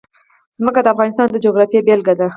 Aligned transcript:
ځمکه 0.57 0.79
د 0.83 0.87
افغانستان 0.93 1.27
د 1.31 1.35
جغرافیې 1.45 1.85
بېلګه 1.87 2.13
ده. 2.19 2.27